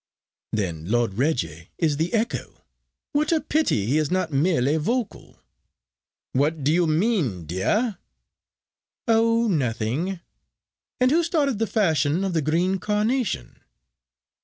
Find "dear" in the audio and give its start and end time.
7.45-7.99